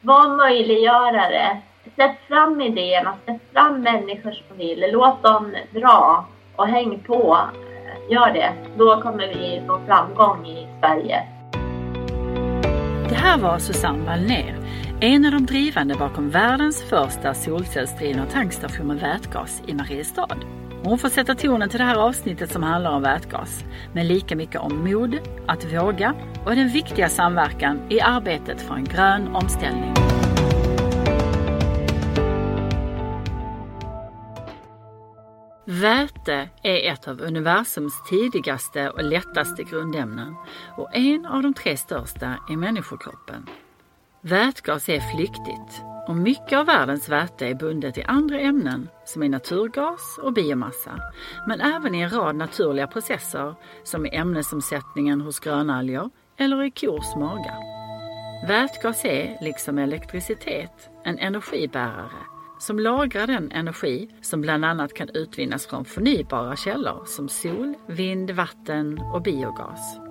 [0.00, 1.60] var möjliggörare.
[1.94, 4.84] Släpp fram idéerna, släpp fram människor som vill.
[4.92, 6.26] Låt dem dra
[6.56, 7.38] och häng på.
[8.10, 8.52] Gör det.
[8.76, 11.22] Då kommer vi få framgång i Sverige.
[13.08, 14.54] Det här var Susanne Wallner,
[15.00, 20.59] en av de drivande bakom världens första solcellsdrivna tankstation med vätgas i Mariestad.
[20.84, 24.60] Hon får sätta tonen till det här avsnittet som handlar om vätgas, men lika mycket
[24.60, 29.94] om mod, att våga och den viktiga samverkan i arbetet för en grön omställning.
[35.66, 40.34] Väte är ett av universums tidigaste och lättaste grundämnen
[40.76, 43.46] och en av de tre största i människokroppen.
[44.20, 49.28] Vätgas är flyktigt och mycket av världens väte är bundet i andra ämnen som i
[49.28, 51.00] naturgas och biomassa,
[51.46, 57.16] men även i en rad naturliga processer som i ämnesomsättningen hos grönalger eller i kors
[57.16, 57.54] maga.
[58.48, 62.26] Vätgas är, liksom elektricitet, en energibärare
[62.58, 68.30] som lagrar den energi som bland annat kan utvinnas från förnybara källor som sol, vind,
[68.30, 70.09] vatten och biogas.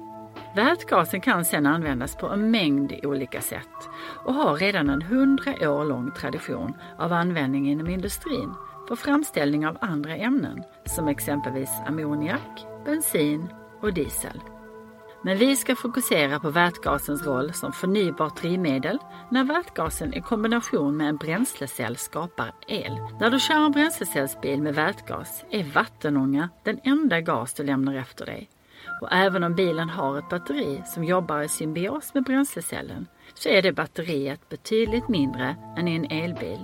[0.56, 3.90] Vätgasen kan sedan användas på en mängd olika sätt
[4.26, 8.54] och har redan en hundra år lång tradition av användning inom industrin
[8.88, 13.50] för framställning av andra ämnen som exempelvis ammoniak, bensin
[13.82, 14.42] och diesel.
[15.24, 19.00] Men vi ska fokusera på vätgasens roll som förnybart drivmedel
[19.32, 22.92] när vätgasen i kombination med en bränslecell skapar el.
[23.20, 28.26] När du kör en bränslecellsbil med vätgas är vattenånga den enda gas du lämnar efter
[28.26, 28.50] dig.
[29.02, 33.62] Och även om bilen har ett batteri som jobbar i symbios med bränslecellen så är
[33.62, 36.60] det batteriet betydligt mindre än i en elbil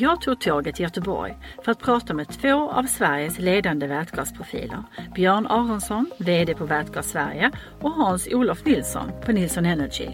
[0.00, 4.82] Jag tog tåget till Göteborg för att prata med två av Sveriges ledande vätgasprofiler.
[5.14, 10.08] Björn Aronsson, VD på Vätgas Sverige och Hans-Olof Nilsson på Nilsson Energy.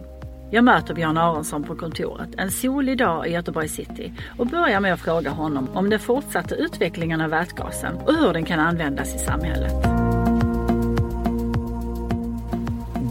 [0.51, 4.93] Jag möter Björn Aronsson på kontoret en solig dag i Göteborg city och börjar med
[4.93, 9.19] att fråga honom om den fortsatta utvecklingen av vätgasen och hur den kan användas i
[9.19, 9.73] samhället.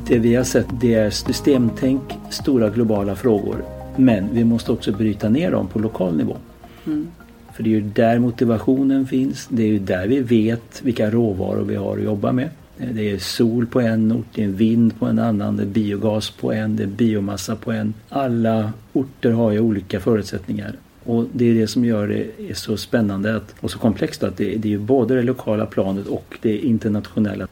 [0.07, 3.65] Det vi har sett det är systemtänk, stora globala frågor.
[3.95, 6.37] Men vi måste också bryta ner dem på lokal nivå.
[6.85, 7.07] Mm.
[7.53, 9.47] För det är ju där motivationen finns.
[9.47, 12.49] Det är ju där vi vet vilka råvaror vi har att jobba med.
[12.79, 15.67] Eh, det är sol på en ort, det är vind på en annan, det är
[15.67, 17.93] biogas på en, det är biomassa på en.
[18.09, 20.75] Alla orter har ju olika förutsättningar.
[21.03, 24.55] Och det är det som gör det så spännande att, och så komplext att det,
[24.55, 27.47] det är ju både det lokala planet och det internationella.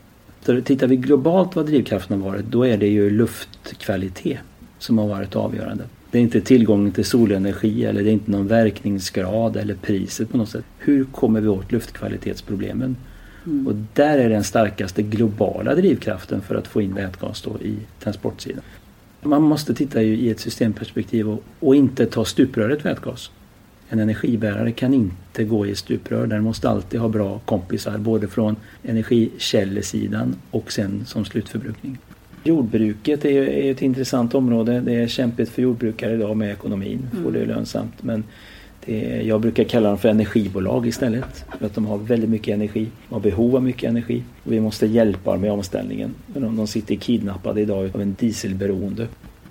[0.45, 4.39] Så tittar vi globalt vad drivkraften har varit, då är det ju luftkvalitet
[4.79, 5.83] som har varit avgörande.
[6.11, 10.37] Det är inte tillgången till solenergi eller det är inte någon verkningsgrad eller priset på
[10.37, 10.65] något sätt.
[10.77, 12.95] Hur kommer vi åt luftkvalitetsproblemen?
[13.45, 13.67] Mm.
[13.67, 18.63] Och där är den starkaste globala drivkraften för att få in vätgas i transportsidan.
[19.21, 23.31] Man måste titta i ett systemperspektiv och, och inte ta stupröret vätgas.
[23.89, 26.27] En energibärare kan inte gå i stuprör.
[26.27, 31.97] Den måste alltid ha bra kompisar både från energikällesidan och sen som slutförbrukning.
[32.43, 34.79] Jordbruket är, ett intressant område.
[34.79, 37.07] Det är kämpigt för jordbrukare idag med ekonomin.
[37.11, 37.23] Mm.
[37.23, 38.03] Får det lönsamt.
[38.03, 38.23] Men
[38.87, 41.45] är, jag brukar kalla dem för energibolag istället.
[41.59, 42.87] För att de har väldigt mycket energi.
[43.09, 44.23] De har behov av mycket energi.
[44.43, 46.15] Och vi måste hjälpa dem med omställningen.
[46.27, 49.07] De, de sitter kidnappade idag av en dieselberoende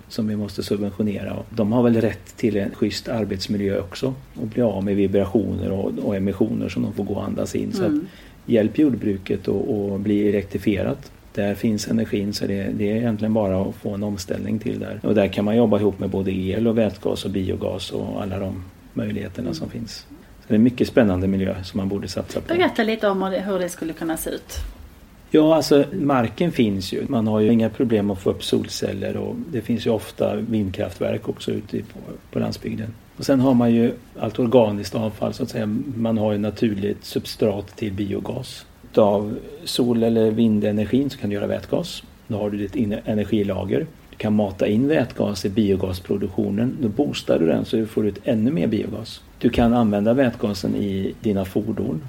[0.07, 1.35] som vi måste subventionera.
[1.49, 5.91] De har väl rätt till en schysst arbetsmiljö också och bli av med vibrationer och,
[6.03, 7.63] och emissioner som de får gå och andas in.
[7.63, 7.73] Mm.
[7.73, 8.03] Så att,
[8.45, 13.75] hjälp jordbruket att bli elektrifierat där finns energin så det, det, är egentligen bara att
[13.75, 14.99] få en omställning till där.
[15.03, 18.39] Och där kan man jobba ihop med både el och vätgas och biogas och alla
[18.39, 18.63] de
[18.93, 19.93] möjligheterna som finns.
[20.41, 22.53] Så det är en mycket spännande miljö som man borde satsa på.
[22.53, 24.53] Berätta lite om hur det skulle kunna se ut.
[25.31, 27.05] Ja, alltså marken finns ju.
[27.07, 31.29] Man har ju inga problem att få upp solceller och det finns ju ofta vindkraftverk
[31.29, 31.99] också ute på,
[32.31, 32.93] på landsbygden.
[33.17, 35.65] Och sen har man ju allt organiskt avfall så att säga.
[35.95, 41.47] Man har ju naturligt substrat till biogas utav sol eller vindenergin så kan du göra
[41.47, 42.03] vätgas.
[42.27, 42.75] Då har du ditt
[43.05, 43.85] energilager.
[44.13, 46.77] Du kan mata in vätgas i biogasproduktionen.
[46.81, 49.21] Då boostar du den så du får ut ännu mer biogas.
[49.39, 52.01] Du kan använda vätgasen i dina fordon.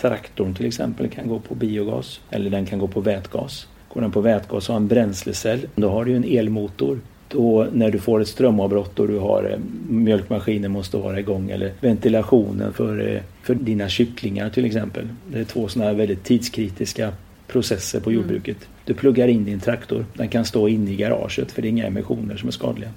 [0.00, 3.66] Traktorn till exempel kan gå på biogas eller den kan gå på vätgas.
[3.88, 6.98] Går den på vätgas och har en bränslecell, då har du en elmotor
[7.28, 9.58] då när du får ett strömavbrott och du har eh,
[9.88, 15.08] mjölkmaskinen måste vara igång eller ventilationen för, eh, för dina kycklingar till exempel.
[15.32, 17.12] Det är två sådana här väldigt tidskritiska
[17.52, 18.20] processer på mm.
[18.20, 18.56] jordbruket.
[18.56, 18.68] Mm.
[18.84, 20.06] Du pluggar in din traktor.
[20.14, 22.90] Den kan stå inne i garaget för det är inga emissioner som är skadliga.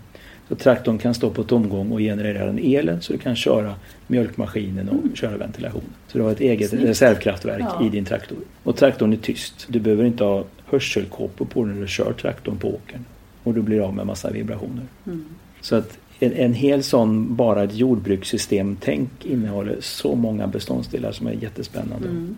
[0.50, 3.76] Så traktorn kan stå på tomgång och generera den elen så du kan köra
[4.08, 5.16] mjölkmaskinen och mm.
[5.16, 5.90] köra ventilationen.
[6.08, 6.84] Så du har ett eget Snyggt.
[6.84, 7.86] reservkraftverk ja.
[7.86, 8.38] i din traktor.
[8.64, 9.66] Och traktorn är tyst.
[9.70, 13.06] Du behöver inte ha hörselkåpor på när du kör traktorn på åkern.
[13.44, 14.86] och du blir av med massa vibrationer.
[15.06, 15.26] Mm.
[15.62, 21.32] Så att en, en hel sån bara ett jordbrukssystem-tänk innehåller så många beståndsdelar som är
[21.32, 22.08] jättespännande.
[22.08, 22.36] Mm.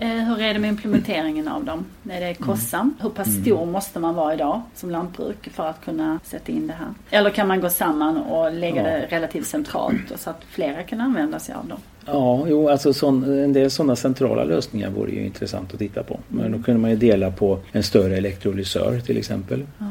[0.00, 1.84] Eh, hur är det med implementeringen av dem?
[2.10, 3.00] Är det kostsamt?
[3.00, 3.02] Mm.
[3.02, 3.42] Hur pass mm.
[3.44, 6.88] stor måste man vara idag som lantbruk för att kunna sätta in det här?
[7.10, 8.82] Eller kan man gå samman och lägga ja.
[8.82, 11.78] det relativt centralt så att flera kan använda sig av dem?
[12.06, 16.20] Ja, jo, alltså sån, en del sådana centrala lösningar vore ju intressant att titta på.
[16.28, 19.66] Men då kunde man ju dela på en större elektrolysör till exempel.
[19.78, 19.86] Ja.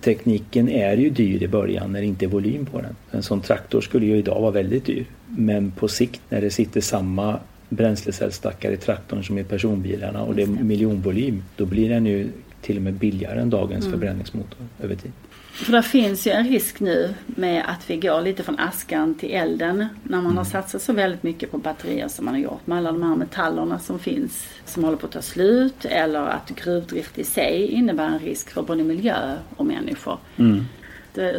[0.00, 2.96] Tekniken är ju dyr i början när det inte är volym på den.
[3.10, 5.04] En sån traktor skulle ju idag vara väldigt dyr.
[5.26, 10.42] Men på sikt när det sitter samma bränslecellsstackar i traktorn som i personbilarna och det
[10.42, 12.28] är miljonvolym då blir den ju
[12.62, 13.92] till och med billigare än dagens mm.
[13.92, 15.12] förbränningsmotor över tid.
[15.58, 19.30] För det finns ju en risk nu med att vi går lite från askan till
[19.30, 20.36] elden när man mm.
[20.36, 23.16] har satsat så väldigt mycket på batterier som man har gjort med alla de här
[23.16, 28.06] metallerna som finns som håller på att ta slut eller att gruvdrift i sig innebär
[28.06, 30.18] en risk för både miljö och människor.
[30.36, 30.64] Mm.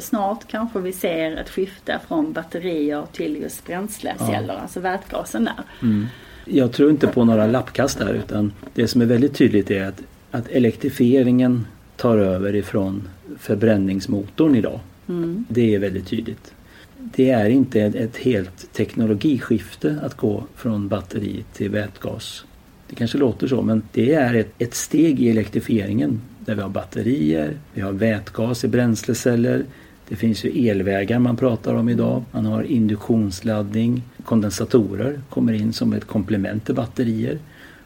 [0.01, 4.59] Snart kanske vi ser ett skifte från batterier till just bränsleceller, ja.
[4.59, 5.63] alltså vätgasen där.
[5.81, 6.07] Mm.
[6.45, 10.01] Jag tror inte på några lappkast där utan det som är väldigt tydligt är att,
[10.31, 11.65] att elektrifieringen
[11.99, 13.09] tar över ifrån
[13.39, 14.79] förbränningsmotorn idag.
[15.07, 15.45] Mm.
[15.49, 16.53] Det är väldigt tydligt.
[16.97, 22.45] Det är inte ett, helt teknologiskifte att gå från batteri till vätgas.
[22.87, 26.69] Det kanske låter så men det är ett, ett steg i elektrifieringen där vi har
[26.69, 29.65] batterier, vi har vätgas i bränsleceller,
[30.09, 32.23] det finns ju elvägar man pratar om idag.
[32.31, 37.37] Man har induktionsladdning, kondensatorer kommer in som ett komplement till batterier.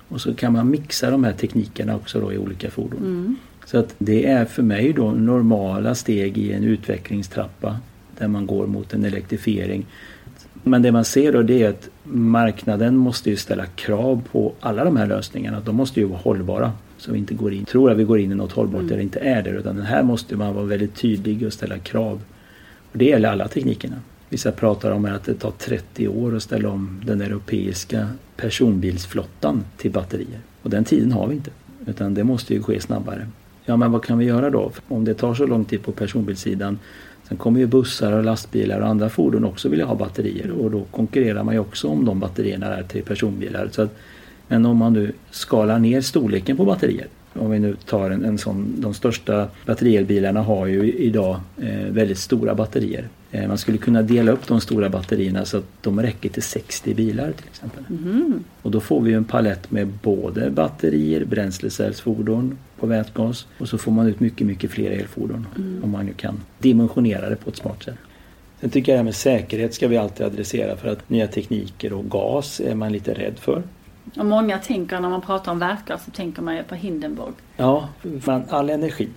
[0.07, 2.99] Och så kan man mixa de här teknikerna också då i olika fordon.
[2.99, 3.35] Mm.
[3.73, 7.77] Så att det är för mig då normala steg i en utvecklingstrappa
[8.17, 9.85] där man går mot en elektrifiering.
[10.63, 14.83] Men det man ser då det är att marknaden måste ju ställa krav på alla
[14.83, 15.59] de här lösningarna.
[15.59, 16.71] De måste ju vara hållbara.
[16.97, 18.89] Så vi inte går in, tror att vi går in i något hållbart mm.
[18.89, 19.49] där det inte är det.
[19.49, 22.21] Utan här måste man vara väldigt tydlig och ställa krav.
[22.91, 23.95] Och det gäller alla teknikerna.
[24.29, 29.91] Vissa pratar om att det tar 30 år att ställa om den europeiska personbilsflottan till
[29.91, 30.39] batterier.
[30.61, 31.51] Och den tiden har vi inte.
[31.85, 33.27] Utan det måste ju ske snabbare.
[33.65, 34.71] Ja men vad kan vi göra då?
[34.87, 36.79] Om det tar så lång tid på personbilssidan
[37.27, 40.83] Sen kommer ju bussar och lastbilar och andra fordon också vilja ha batterier och då
[40.91, 43.69] konkurrerar man ju också om de batterierna där till personbilar.
[43.71, 43.95] Så att,
[44.47, 48.37] men om man nu skalar ner storleken på batterier om vi nu tar en, en
[48.37, 53.07] sån, de största batterielbilarna har ju idag eh, väldigt stora batterier.
[53.31, 56.93] Eh, man skulle kunna dela upp de stora batterierna så att de räcker till 60
[56.93, 57.83] bilar till exempel.
[57.89, 58.43] Mm.
[58.61, 63.91] Och då får vi en palett med både batterier, bränslecellsfordon på vätgas och så får
[63.91, 65.83] man ut mycket, mycket fler elfordon mm.
[65.83, 67.95] om man nu kan dimensionera det på ett smart sätt.
[68.61, 71.93] Sen tycker jag det här med säkerhet ska vi alltid adressera för att nya tekniker
[71.93, 73.63] och gas är man lite rädd för.
[74.17, 77.33] Och många tänker när man pratar om vätgas så tänker man ju på Hindenburg.
[77.57, 77.89] Ja,
[78.21, 79.09] för all energi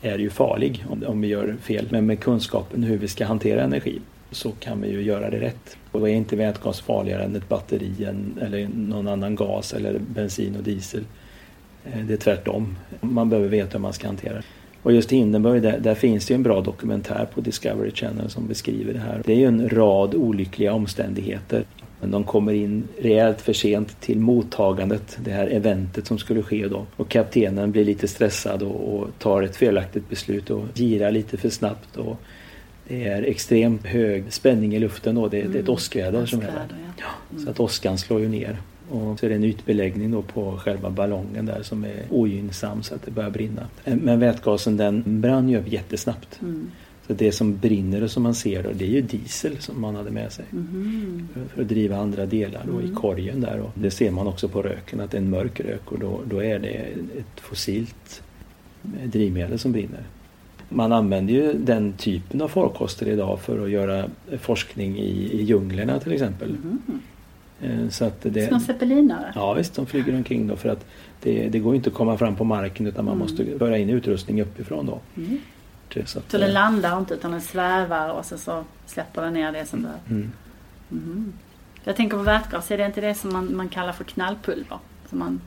[0.00, 1.88] är ju farlig om, om vi gör fel.
[1.90, 4.00] Men med kunskapen hur vi ska hantera energi
[4.30, 5.76] så kan vi ju göra det rätt.
[5.92, 8.04] Och är inte vätgas farligare än ett batteri
[8.40, 11.04] eller någon annan gas eller bensin och diesel.
[11.84, 12.76] Eh, det är tvärtom.
[13.00, 14.42] Man behöver veta hur man ska hantera det.
[14.82, 18.46] Och just Hindenburg, där, där, finns det ju en bra dokumentär på Discovery Channel som
[18.46, 19.22] beskriver det här.
[19.24, 21.64] Det är ju en rad olyckliga omständigheter.
[22.00, 26.68] Men de kommer in rejält för sent till mottagandet, det här eventet som skulle ske
[26.68, 26.86] då.
[26.96, 31.48] Och kaptenen blir lite stressad och, och tar ett felaktigt beslut och girar lite för
[31.48, 31.96] snabbt.
[31.96, 32.16] Och
[32.88, 35.28] det är extremt hög spänning i luften då.
[35.28, 35.70] Det, det är ett mm.
[35.70, 36.66] åskväder som är där.
[36.96, 37.04] Ja.
[37.30, 37.44] Mm.
[37.44, 38.56] Så att åskan slår ju ner.
[38.90, 42.94] Och så är det en ytbeläggning då på själva ballongen där som är ogynnsam så
[42.94, 43.66] att det börjar brinna.
[43.84, 46.40] Men vätgasen den brann ju upp jättesnabbt.
[46.42, 46.70] Mm.
[47.06, 49.96] Så det som brinner och som man ser då, det är ju diesel som man
[49.96, 50.44] hade med sig.
[50.52, 51.28] Mm.
[51.54, 52.92] För, att driva andra delar då, mm.
[52.92, 53.60] i korgen där.
[53.60, 56.20] Och det ser man också på röken att det är en mörk rök och då,
[56.24, 56.68] då är det
[57.18, 58.22] ett fossilt
[59.04, 60.02] drivmedel som brinner.
[60.68, 64.04] Man använder ju den typen av farkoster idag för att göra
[64.40, 66.48] forskning i, i djunglerna till exempel.
[66.48, 67.00] Mm.
[67.90, 69.32] Så att det, Som zeppelinare?
[69.34, 70.86] Ja visst, de flyger omkring då för att
[71.22, 73.22] det, det går inte att komma fram på marken utan man mm.
[73.22, 75.00] måste föra in utrustning uppifrån då.
[75.16, 75.38] Mm.
[76.06, 79.52] Så, att, så den landar inte utan den svävar och så, så släpper den ner
[79.52, 80.10] det som behövs?
[80.10, 80.32] Mm.
[80.90, 81.32] Mm.
[81.84, 84.78] Jag tänker på vätgas, är det inte det som man, man kallar för knallpulver?
[85.08, 85.40] Som man...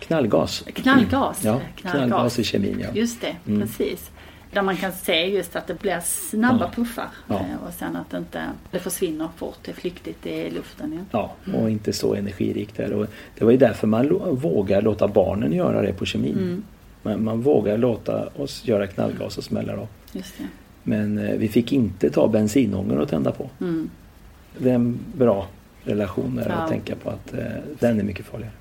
[0.00, 0.64] Knallgas.
[0.74, 1.44] Knallgas.
[1.44, 2.08] Ja, knallgas.
[2.08, 2.88] knallgas i kemin ja.
[2.94, 3.60] Just det, mm.
[3.60, 4.10] precis.
[4.52, 6.70] Där man kan se just att det blir snabba ja.
[6.74, 7.34] puffar ja.
[7.34, 11.06] Eh, och sen att det inte det försvinner fort, det är flyktigt i luften igen.
[11.10, 11.68] Ja, och mm.
[11.68, 12.92] inte så energirikt där.
[12.92, 13.06] Och
[13.38, 16.36] det var ju därför man vågar låta barnen göra det på kemin.
[16.38, 16.62] Mm.
[17.02, 19.88] Men man vågar låta oss göra knallgas och smälla då.
[20.82, 23.50] Men eh, vi fick inte ta bensinångor och tända på.
[23.60, 23.90] Mm.
[24.58, 25.46] Det är en bra
[25.84, 26.52] relation ja.
[26.52, 27.44] att tänka på att eh,
[27.78, 28.52] den är mycket farligare.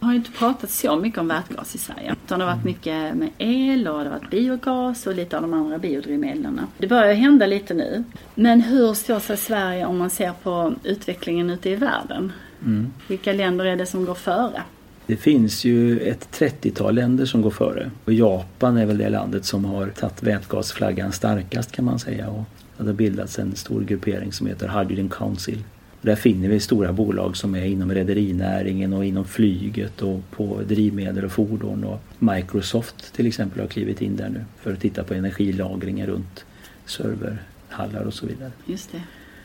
[0.00, 2.14] Har inte pratat så mycket om vätgas i Sverige.
[2.24, 5.42] Utan det har varit mycket med el och det har varit biogas och lite av
[5.42, 6.60] de andra biodrivmedlen.
[6.78, 8.04] Det börjar hända lite nu.
[8.34, 12.32] Men hur står sig Sverige om man ser på utvecklingen ute i världen?
[12.64, 12.92] Mm.
[13.08, 14.62] Vilka länder är det som går före?
[15.06, 17.90] Det finns ju ett 30-tal länder som går före.
[18.04, 22.28] Och Japan är väl det landet som har tagit vätgasflaggan starkast kan man säga.
[22.28, 22.44] Och
[22.76, 25.64] det har bildats en stor gruppering som heter Hydrogen Council.
[26.02, 31.24] Där finner vi stora bolag som är inom rederinäringen och inom flyget och på drivmedel
[31.24, 31.84] och fordon.
[31.84, 36.44] Och Microsoft till exempel har klivit in där nu för att titta på energilagringen runt
[36.86, 38.50] serverhallar och så vidare.
[38.66, 39.02] Just det.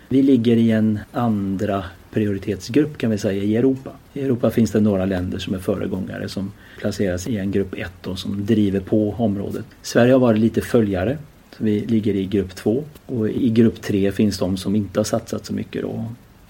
[0.09, 3.91] Vi ligger i en andra prioritetsgrupp kan vi säga i Europa.
[4.13, 8.07] I Europa finns det några länder som är föregångare som placeras i en grupp 1
[8.07, 9.65] och som driver på området.
[9.81, 11.17] Sverige har varit lite följare.
[11.57, 15.03] Så vi ligger i grupp 2 och i grupp 3 finns de som inte har
[15.03, 16.05] satsat så mycket då.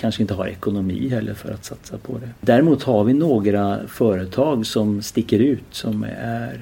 [0.05, 2.29] Kanske inte har ekonomi heller för att satsa på det.
[2.41, 6.59] Däremot har vi några företag som sticker ut som är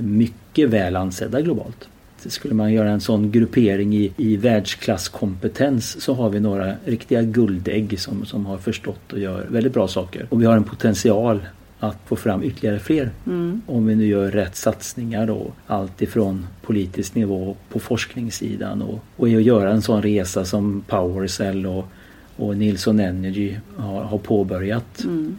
[0.00, 1.88] mycket väl ansedda globalt.
[2.26, 8.00] Skulle man göra en sån gruppering i, i världsklasskompetens så har vi några riktiga guldägg
[8.00, 10.26] som, som har förstått och gör väldigt bra saker.
[10.30, 11.40] Och vi har en potential
[11.80, 13.10] att få fram ytterligare fler.
[13.26, 13.62] Mm.
[13.66, 15.52] Om vi nu gör rätt satsningar då.
[15.66, 21.66] Allt ifrån politisk nivå på forskningssidan och, och att göra en sån resa som Powercell
[21.66, 21.84] och,
[22.40, 25.04] och Nilsson Energy har, har påbörjat.
[25.04, 25.36] Mm.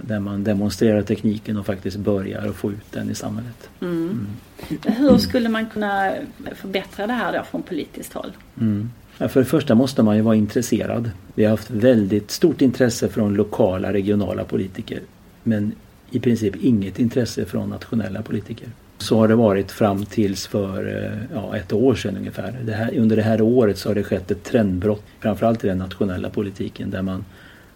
[0.00, 3.70] Där man demonstrerar tekniken och faktiskt börjar att få ut den i samhället.
[3.80, 4.26] Mm.
[4.68, 4.96] Mm.
[4.96, 6.12] Hur skulle man kunna
[6.54, 8.32] förbättra det här då från politiskt håll?
[8.60, 8.90] Mm.
[9.18, 11.10] Ja, för det första måste man ju vara intresserad.
[11.34, 15.00] Vi har haft väldigt stort intresse från lokala regionala politiker.
[15.42, 15.72] Men
[16.10, 18.68] i princip inget intresse från nationella politiker.
[19.00, 22.58] Så har det varit fram tills för eh, ja, ett år sedan ungefär.
[22.64, 25.04] Det här, under det här året så har det skett ett trendbrott.
[25.20, 27.24] Framförallt i den nationella politiken där man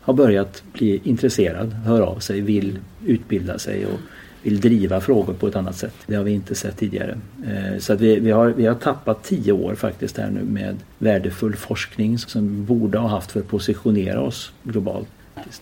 [0.00, 3.98] har börjat bli intresserad, hör av sig, vill utbilda sig och
[4.42, 5.94] vill driva frågor på ett annat sätt.
[6.06, 7.18] Det har vi inte sett tidigare.
[7.46, 10.76] Eh, så att vi, vi, har, vi har tappat tio år faktiskt här nu med
[10.98, 15.08] värdefull forskning som vi borde ha haft för att positionera oss globalt.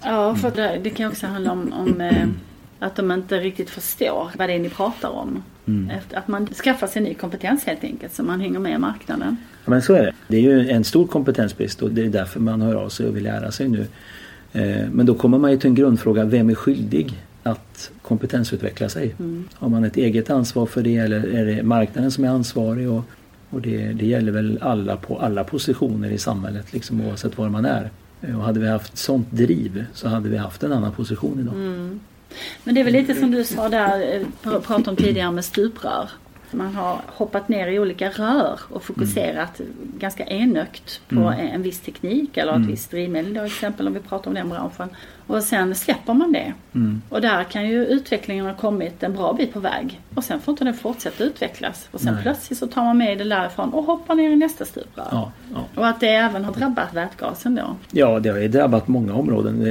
[0.05, 2.29] Ja, för det, det kan också handla om, om eh,
[2.83, 5.43] att de inte riktigt förstår vad det är ni pratar om.
[5.67, 5.97] Mm.
[6.15, 9.37] Att man skaffar sig ny kompetens helt enkelt så man hänger med i marknaden.
[9.65, 10.13] Ja, men så är det.
[10.29, 13.17] Det är ju en stor kompetensbrist och det är därför man hör av sig och
[13.17, 13.87] vill lära sig nu.
[14.53, 19.15] Eh, men då kommer man ju till en grundfråga, vem är skyldig att kompetensutveckla sig?
[19.19, 19.49] Mm.
[19.55, 22.91] Har man ett eget ansvar för det eller är det marknaden som är ansvarig?
[22.91, 23.05] Och,
[23.51, 27.65] och det, det gäller väl alla på alla positioner i samhället liksom, oavsett var man
[27.65, 27.91] är.
[28.23, 31.55] Eh, och hade vi haft sånt driv så hade vi haft en annan position idag.
[31.55, 32.01] Mm.
[32.65, 36.11] Men det är väl lite som du sa där, eh, pratade om tidigare med stuprör.
[36.53, 39.73] Man har hoppat ner i olika rör och fokuserat mm.
[39.99, 41.55] ganska enögt på mm.
[41.55, 42.69] en viss teknik eller ett mm.
[42.69, 44.89] visst drivmedel till exempel om vi pratar om den branschen.
[45.27, 46.53] Och sen släpper man det.
[46.75, 47.03] Mm.
[47.09, 50.01] Och där kan ju utvecklingen ha kommit en bra bit på väg.
[50.15, 51.89] Och sen får inte den fortsätta utvecklas.
[51.91, 52.23] Och sen Nej.
[52.23, 55.09] plötsligt så tar man med det därifrån och hoppar ner i nästa stuprör.
[55.11, 55.65] Ja, ja.
[55.75, 57.77] Och att det även har drabbat vätgasen då.
[57.91, 59.67] Ja, det har ju drabbat många områden.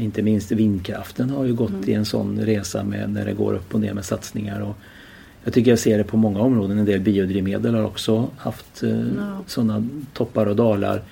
[0.00, 1.90] Inte minst vindkraften har ju gått mm.
[1.90, 4.60] i en sån resa med när det går upp och ner med satsningar.
[4.60, 4.76] Och
[5.44, 6.78] jag tycker jag ser det på många områden.
[6.78, 9.44] En del biodrivmedel har också haft eh, no.
[9.46, 11.02] sådana toppar och dalar.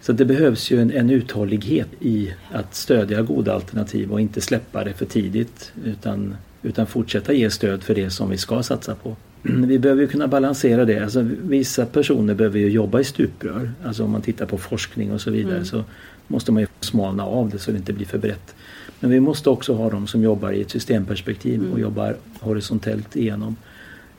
[0.00, 4.84] Så det behövs ju en, en uthållighet i att stödja goda alternativ och inte släppa
[4.84, 9.16] det för tidigt utan, utan fortsätta ge stöd för det som vi ska satsa på.
[9.66, 10.98] Vi behöver ju kunna balansera det.
[10.98, 13.72] Alltså, vissa personer behöver ju jobba i stuprör.
[13.84, 15.64] Alltså om man tittar på forskning och så vidare mm.
[15.64, 15.84] så
[16.26, 18.54] måste man ju smalna av det så det inte blir för brett.
[19.00, 21.72] Men vi måste också ha de som jobbar i ett systemperspektiv mm.
[21.72, 23.56] och jobbar horisontellt igenom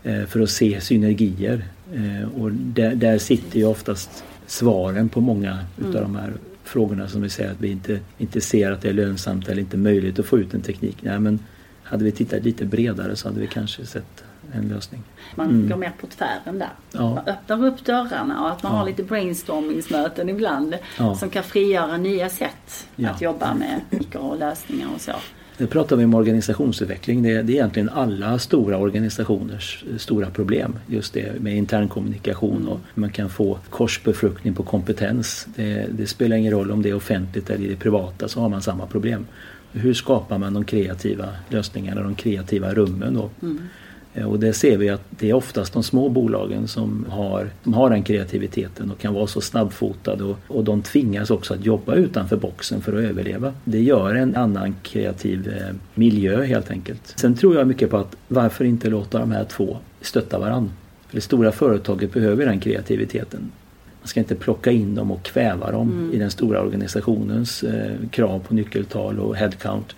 [0.03, 1.65] eh, för att se synergier.
[1.93, 5.89] Eh, och där, där sitter ju oftast svaren på många mm.
[5.89, 8.93] utav de här frågorna som vi säger att vi inte, inte ser att det är
[8.93, 10.97] lönsamt eller inte möjligt att få ut en teknik.
[11.01, 11.39] Nej, men
[11.83, 15.03] hade vi tittat lite bredare så hade vi kanske sett en lösning.
[15.35, 15.69] Man mm.
[15.69, 16.69] går mer på tvären där.
[16.91, 17.13] Ja.
[17.13, 18.77] Man öppnar upp dörrarna och att man ja.
[18.77, 21.15] har lite brainstormingsmöten ibland ja.
[21.15, 23.81] som kan frigöra nya sätt att jobba med
[24.15, 25.11] och lösningar och så.
[25.57, 27.23] Nu pratar vi om organisationsutveckling.
[27.23, 30.79] Det är, det är egentligen alla stora organisationers stora problem.
[30.87, 32.67] Just det med internkommunikation mm.
[32.67, 35.47] och man kan få korsbefruktning på kompetens.
[35.55, 38.49] Det, det, spelar ingen roll om det är offentligt eller i det privata så har
[38.49, 39.27] man samma problem.
[39.71, 43.29] Hur skapar man de kreativa lösningarna, de kreativa rummen då?
[43.41, 43.61] Mm.
[44.15, 47.73] Eh, och det ser vi att det är oftast de små bolagen som har, som
[47.73, 51.95] har den kreativiteten och kan vara så snabbfotade och, och de tvingas också att jobba
[51.95, 53.53] utanför boxen för att överleva.
[53.63, 57.13] Det gör en annan kreativ eh, miljö helt enkelt.
[57.15, 60.71] Sen tror jag mycket på att varför inte låta de här två stötta varandra?
[61.07, 63.51] För det stora företaget behöver den kreativiteten.
[64.01, 66.13] Man ska inte plocka in dem och kväva dem mm.
[66.13, 69.95] i den stora organisationens eh, krav på nyckeltal och headcount.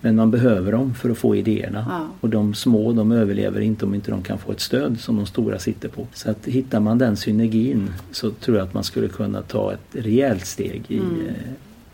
[0.00, 1.86] Men man behöver dem för att få idéerna.
[1.88, 2.06] Ja.
[2.20, 5.26] Och de små de överlever inte om inte de kan få ett stöd som de
[5.26, 6.06] stora sitter på.
[6.12, 9.86] Så att hittar man den synergin så tror jag att man skulle kunna ta ett
[9.92, 11.26] rejält steg i Mm.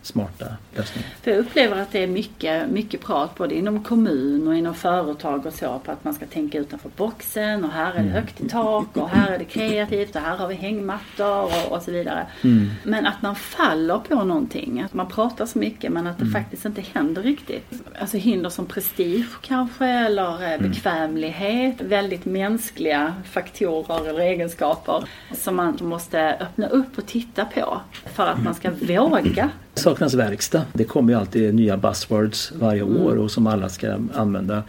[0.07, 0.47] Smarta
[0.77, 1.09] lösningar.
[1.23, 5.47] För jag upplever att det är mycket, mycket prat både inom kommun och inom företag
[5.47, 8.49] och så på att man ska tänka utanför boxen och här är det högt i
[8.49, 12.27] tak och här är det kreativt och här har vi hängmattor och, och så vidare.
[12.43, 12.71] Mm.
[12.85, 14.83] Men att man faller på någonting.
[14.83, 17.73] Att man pratar så mycket men att det faktiskt inte händer riktigt.
[17.99, 21.81] Alltså hinder som prestige kanske eller eh, bekvämlighet.
[21.81, 28.43] Väldigt mänskliga faktorer eller egenskaper som man måste öppna upp och titta på för att
[28.43, 29.51] man ska våga.
[29.77, 30.63] Saknas verkstad.
[30.73, 34.63] Det kommer ju alltid nya buzzwords varje år och som alla ska använda.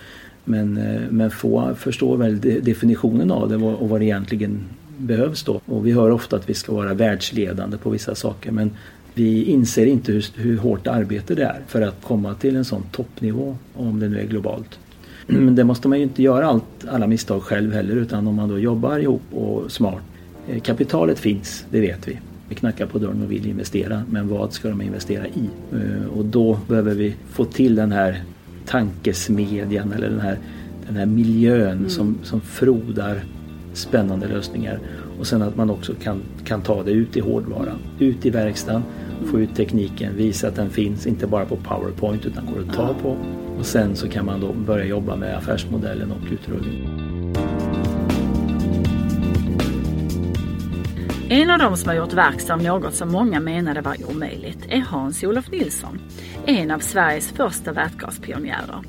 [0.46, 4.60] Men, eh, men få förstår väl de- definitionen av det och och vad det egentligen
[4.98, 5.62] behövs då.
[5.66, 8.72] Och vi hör ofta att vi ska vara världsledande på vissa saker men
[9.14, 12.84] vi inser inte hur, hur hårt arbete det är för att komma till en sån
[12.92, 14.80] toppnivå om det nu är globalt.
[15.28, 18.50] Men det måste man ju inte göra allt, alla misstag själv heller utan om man
[18.50, 20.02] då jobbar ihop och smart.
[20.48, 22.20] Eh, Kapitalet finns, det vet vi.
[22.50, 25.50] Vi knackar på dörren och vill investera men vad ska de investera i?
[25.74, 28.24] Eh, Och då behöver vi få till den här
[28.66, 30.38] tankesmedjan eller den här,
[30.88, 33.24] den här miljön som, som frodar
[33.74, 34.80] spännande lösningar.
[35.20, 38.84] Och sen att man också kan, kan ta det ut i hårdvaran, ut i verkstaden,
[39.26, 42.94] få ut tekniken, visa att den finns, inte bara på PowerPoint utan går att ta
[43.02, 43.18] på.
[43.60, 47.17] Och sen så kan man då börja jobba med affärsmodellen och utrullning.
[51.30, 54.80] En av dem som har gjort verkstad av något som många menade var omöjligt är
[54.80, 56.00] Hans-Olof Nilsson,
[56.46, 58.82] en av Sveriges första vätgaspionjärer.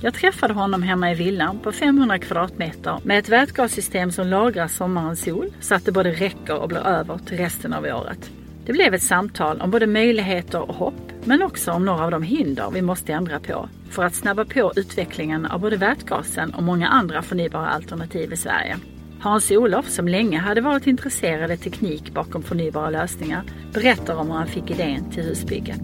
[0.00, 5.20] Jag träffade honom hemma i villan på 500 kvadratmeter med ett vätgassystem som lagrar sommarens
[5.20, 8.30] sol så att det både räcker och blir över till resten av året.
[8.66, 12.22] Det blev ett samtal om både möjligheter och hopp, men också om några av de
[12.22, 16.88] hinder vi måste ändra på för att snabba på utvecklingen av både vätgasen och många
[16.88, 18.76] andra förnybara alternativ i Sverige.
[19.22, 24.46] Hans-Olof, som länge hade varit intresserad av teknik bakom förnybara lösningar, berättar om hur han
[24.46, 25.82] fick idén till husbygget.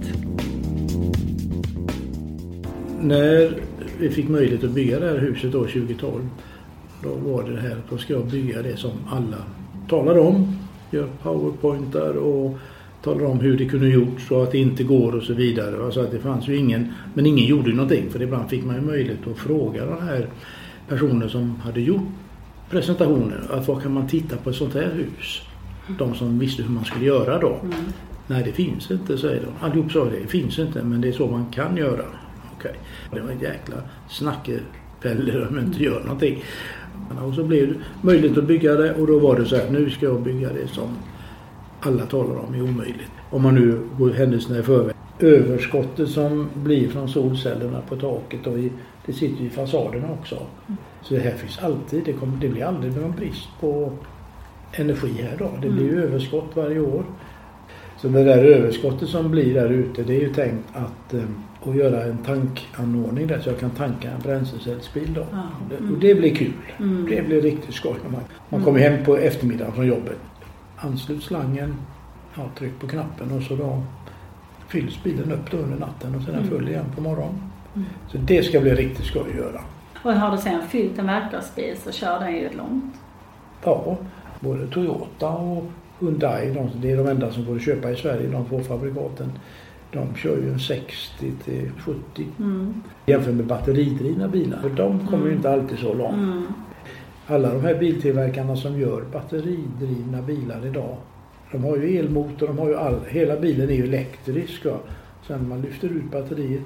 [3.01, 3.59] När
[3.99, 6.29] vi fick möjlighet att bygga det här huset år 2012
[7.03, 9.45] då var det här att då ska jag bygga det som alla
[9.89, 10.57] talar om.
[10.91, 12.59] Gör powerpointar och
[13.03, 15.85] talar om hur det kunde gjorts och att det inte går och så vidare.
[15.85, 18.75] Alltså att det fanns ju ingen, men ingen gjorde ju någonting för ibland fick man
[18.75, 20.27] ju möjlighet att fråga de här
[20.89, 22.09] personerna som hade gjort
[22.71, 25.43] presentationer att vad kan man titta på ett sånt här hus?
[25.99, 27.61] De som visste hur man skulle göra då.
[28.27, 29.67] Nej det finns inte säger de.
[29.67, 32.05] Allihop sa det, det finns inte men det är så man kan göra.
[32.59, 32.75] Okej.
[33.13, 33.77] Det var en jäkla
[34.09, 36.45] snackepelle om inte gör någonting.
[37.27, 39.91] Och så blev det möjligt att bygga det och då var det så här, nu
[39.91, 40.89] ska jag bygga det som
[41.81, 43.11] alla talar om är omöjligt.
[43.31, 44.96] Om man nu går händelserna i förväg.
[45.21, 48.73] Överskottet som blir från solcellerna på taket och i,
[49.07, 50.39] det sitter i fasaderna också.
[51.03, 53.93] Så det här finns alltid, det, kommer, det blir aldrig någon brist på
[54.73, 55.51] energi här då.
[55.63, 57.05] Det blir ju överskott varje år.
[57.99, 61.23] Så det där överskottet som blir där ute det är ju tänkt att, eh,
[61.71, 65.27] att göra en tankanordning där så jag kan tanka en bränslecellsbil då.
[65.33, 65.43] Ja.
[65.71, 66.53] Det- Och det blir kul.
[67.09, 67.95] Det blir riktigt skoj.
[68.13, 70.19] Man, man kommer hem på eftermiddagen från jobbet.
[70.77, 71.75] Anslut slangen,
[72.37, 73.83] ja, tryck på knappen och så då
[74.69, 77.41] fylls bilen upp då under natten och sen är den full igen på morgonen.
[78.09, 79.61] Så det ska bli riktigt skoj att göra.
[80.03, 82.95] Och har du sen fyllt en vätgasbil så kör den ju långt.
[83.65, 83.97] Ja,
[84.41, 85.65] både Toyota och
[86.01, 89.33] Hyundai, de, det är de enda som går att köpa i Sverige, de två fabrikaten.
[89.93, 92.27] De kör ju en 60 till 70.
[92.39, 92.83] Mm.
[93.07, 94.59] Jämfört med batteridrivna bilar.
[94.61, 96.15] För de kommer ju inte alltid så långt.
[96.15, 96.47] Mm.
[97.27, 100.97] Alla de här biltillverkarna som gör batteridrivna bilar idag.
[101.53, 104.65] De har ju elmotor, de har ju all, hela bilen är ju elektrisk.
[104.65, 104.79] Va?
[105.27, 106.63] Sen man lyfter ut batteriet,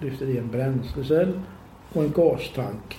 [0.00, 1.40] lyfter i en bränslecell
[1.92, 2.98] och en gastank.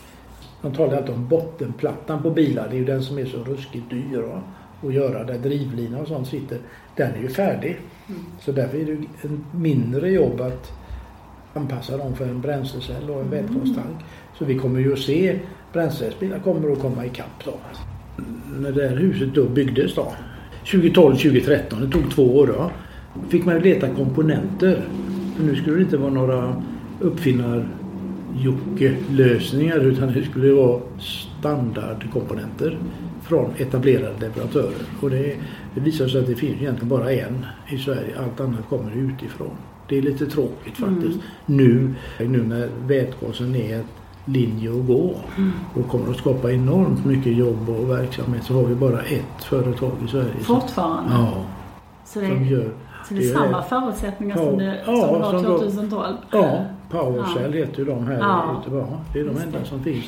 [0.62, 2.68] De talar alltid om bottenplattan på bilar.
[2.70, 4.42] Det är ju den som är så ruskigt dyr va?
[4.84, 5.24] att göra.
[5.24, 6.60] Där drivlina och sånt sitter.
[6.96, 7.78] Den är ju färdig.
[8.40, 10.72] Så därför är det en mindre jobb att
[11.54, 13.98] anpassa dem för en bränslecell och en vätgastank.
[14.38, 15.40] Så vi kommer ju att se
[15.74, 17.54] bränslecellsbilar kommer att komma ikapp då.
[18.60, 20.14] När det här huset då byggdes då.
[20.72, 22.72] 2012, 2013, det tog två år då.
[23.30, 24.82] Fick man leta komponenter.
[25.36, 26.64] För nu skulle det inte vara några
[27.00, 27.68] uppfinnar
[28.38, 32.78] Jocke-lösningar utan det skulle vara standardkomponenter
[33.24, 34.86] från etablerade leverantörer.
[35.02, 35.36] Och det,
[35.76, 38.20] det visar sig att det finns egentligen bara en i Sverige.
[38.20, 39.58] Allt annat kommer utifrån.
[39.90, 41.20] Det är lite tråkigt faktiskt.
[41.46, 43.86] Nu, nu när vätgasen är ett
[44.26, 45.14] linje att gå
[45.76, 49.92] och kommer att skapa enormt mycket jobb och verksamhet så har vi bara ett företag
[50.06, 50.40] i Sverige.
[50.42, 51.14] Fortfarande.
[51.14, 51.30] Ja,
[52.06, 52.70] så det som gör
[53.08, 56.16] så det är det är- samma förutsättningar som det, ja, som var som då- 2012?
[56.32, 57.66] Ja, Powercell Ja.
[57.66, 58.62] heter ju de här Ja.
[58.68, 58.76] ute.
[58.76, 60.06] Ja, det är de enda som finns.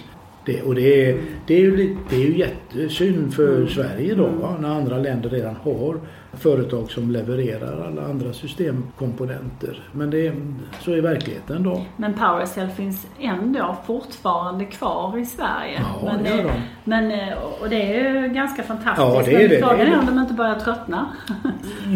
[0.47, 3.67] Det, och det är, det, är ju, det är ju jättesynd för Mm.
[3.67, 4.39] Sverige då Mm.
[4.39, 4.55] va?
[4.59, 5.99] när andra länder redan har
[6.33, 9.89] företag som levererar alla andra systemkomponenter.
[9.91, 10.33] Men det
[10.81, 11.81] så är verkligheten då.
[11.97, 15.79] Men Powercell finns ändå fortfarande kvar i Sverige.
[16.01, 16.51] Ja, men, det gör eh, de.
[16.83, 18.97] men, eh, och det är ju ganska fantastiskt.
[19.07, 19.59] Ja, det är men det.
[19.59, 21.07] frågan är om de inte börjar tröttna.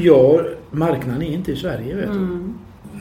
[0.03, 0.39] Ja,
[0.71, 2.53] marknaden är inte i Sverige vet du.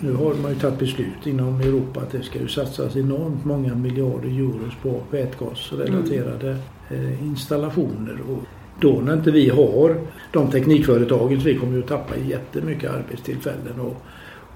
[0.02, 0.12] Mm.
[0.12, 3.74] Nu har man ju tagit beslut inom Europa att det ska ju satsas enormt många
[3.74, 6.56] miljarder euros på vätgasrelaterade
[6.90, 8.18] eh, installationer.
[8.30, 8.42] Och
[8.80, 9.96] då när inte vi har
[10.32, 13.96] de teknikföretagen så vi kommer ju att tappa jättemycket arbetstillfällen och,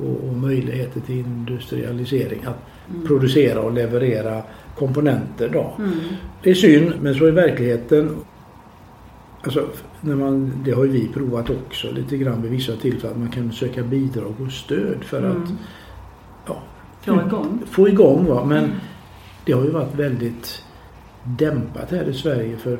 [0.06, 2.58] och, och möjligheter till industrialisering att
[3.06, 4.42] producera och leverera
[4.74, 5.74] komponenter då.
[5.78, 5.92] Mm.
[6.42, 8.16] Det är synd men så är verkligheten.
[9.42, 9.68] Alltså,
[10.04, 13.18] när man, det har ju vi provat också lite grann vid vissa tillfällen.
[13.20, 15.56] Man kan söka bidrag och stöd för att Mm.
[16.46, 16.62] ja,
[17.00, 17.62] Få igång.
[17.66, 18.24] få igång.
[18.26, 18.44] Va?
[18.44, 18.70] Men Mm.
[19.46, 20.62] det har ju varit väldigt
[21.24, 22.78] dämpat här i Sverige för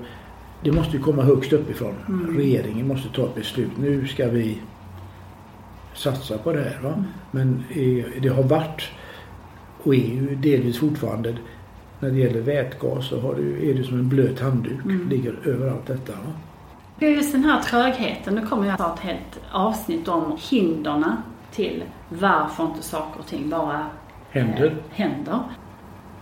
[0.64, 1.94] det måste ju komma högst uppifrån.
[2.08, 2.36] Mm.
[2.36, 3.70] Regeringen måste ta ett beslut.
[3.78, 4.58] Nu ska vi
[5.94, 6.78] satsa på det här.
[6.82, 6.88] Va?
[6.92, 7.04] Mm.
[7.30, 7.64] Men
[8.22, 8.82] det har varit
[9.82, 11.34] och är ju delvis fortfarande
[12.00, 14.84] när det gäller vätgas så har det, är det som en blöt handduk.
[14.84, 15.08] Mm.
[15.08, 16.12] Ligger överallt detta.
[16.12, 16.32] Va?
[16.98, 21.12] Just den här trögheten, nu kommer jag ta ett helt avsnitt om hindren
[21.50, 23.86] till varför inte saker och ting bara
[24.30, 24.66] Händer.
[24.66, 25.38] eh, händer.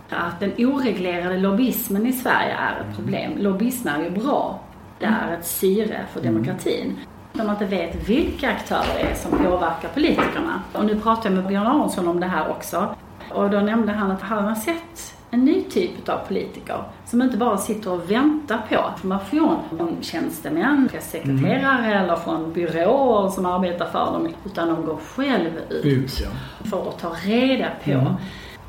[0.09, 3.31] Att den oreglerade lobbyismen i Sverige är ett problem.
[3.37, 4.59] Lobbyism är ju bra.
[4.99, 6.99] Det är ett syre för demokratin.
[7.33, 10.61] Om man inte vet vilka aktörer det är som påverkar politikerna.
[10.73, 12.95] Och nu pratade jag med Björn Aronsson om det här också.
[13.31, 17.37] Och då nämnde han att hade man sett en ny typ av politiker som inte
[17.37, 23.99] bara sitter och väntar på information från tjänstemän, sekreterare eller från byråer som arbetar för
[23.99, 24.27] dem.
[24.45, 26.29] Utan de går själv ut, Ut ja.
[26.69, 27.91] för att ta reda på.
[27.91, 28.13] Mm.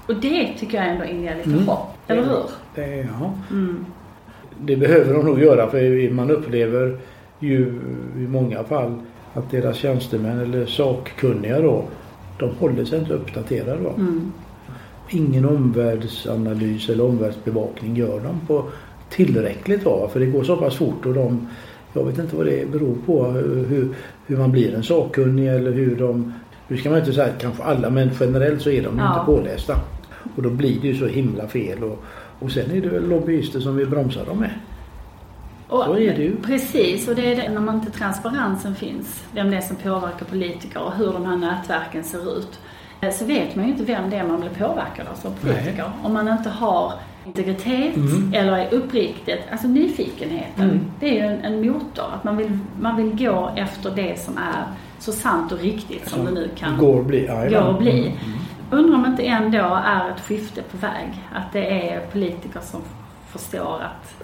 [0.07, 1.67] Och det tycker jag ändå inger lite Mm.
[1.67, 1.95] hopp.
[2.09, 2.43] Eller hur?
[2.75, 3.33] Det, ja.
[3.51, 3.87] Mm.
[4.61, 6.99] det behöver de nog göra för man upplever
[7.39, 7.81] ju
[8.17, 8.95] i många fall
[9.35, 11.85] att deras tjänstemän eller sakkunniga då
[12.39, 13.83] de håller sig inte uppdaterade.
[13.83, 13.91] Va?
[13.97, 14.33] Mm.
[15.11, 18.65] Ingen omvärldsanalys eller omvärldsbevakning gör de på
[19.11, 19.85] tillräckligt.
[19.85, 20.09] Va?
[20.13, 21.49] För det går så pass fort och de
[21.93, 23.89] jag vet inte vad det beror på hur,
[24.27, 26.33] hur man blir en sakkunnig eller hur de
[26.69, 29.09] nu ska man inte säga kanske alla men generellt så är de Ja.
[29.15, 29.77] inte pålästa.
[30.37, 31.85] Och då blir det ju så himla fel.
[31.85, 32.05] Och,
[32.39, 34.51] och sen är det väl lobbyister som vill bromsa dem med.
[35.69, 36.37] Och, Så är det ju.
[36.37, 40.27] Precis, och det är det, när man inte transparensen finns, vem det är som påverkar
[40.31, 42.61] politiker och hur de här nätverken ser ut,
[43.11, 45.91] så vet man ju inte vem det är man blir påverkad av som politiker.
[46.03, 46.93] Om man inte har
[47.27, 48.33] integritet Mm.
[48.35, 50.81] eller är uppriktigt, alltså nyfikenheten, Mm.
[51.01, 52.05] det är ju en, en motor.
[52.15, 54.65] Att man vill, man vill gå efter det som är
[54.99, 57.27] så sant och riktigt som det nu kan Går att bli.
[57.27, 58.01] Ja, går att bli.
[58.01, 58.13] Mm.
[58.71, 61.23] Undrar om inte ändå är ett skifte på väg.
[61.35, 62.81] Att det är politiker som
[63.29, 64.15] förstår att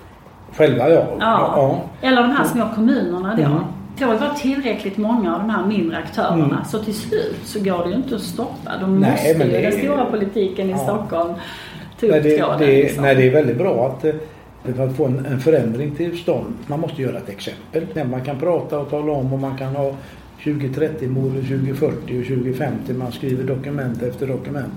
[0.56, 1.06] Själva ja.
[1.20, 1.80] Ja.
[2.00, 3.64] Eller de här små kommunerna då.
[3.96, 6.44] Får vara tillräckligt många av de här mindre aktörerna.
[6.44, 6.64] Mm.
[6.64, 8.70] Så till slut så går det ju inte att stoppa.
[8.80, 10.78] De Nej, måste ju, det- den stora politiken i Ja.
[10.78, 11.34] Stockholm,
[12.00, 12.58] ta upp det, tråden.
[12.58, 13.02] det, liksom.
[13.04, 14.12] nej, det är väldigt bra att eh,
[14.74, 16.54] för att få en, en förändring till stånd.
[16.66, 18.06] Man måste göra ett exempel.
[18.10, 19.94] Man kan prata och tala om och man kan ha
[20.44, 22.92] 2030 mål och 2040 och 2050.
[22.92, 24.72] Man skriver dokument efter dokument.